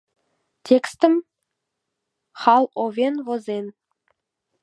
Текстым 0.65 1.13
Халл 2.41 2.65
Овен 2.83 3.15
возен. 3.25 3.65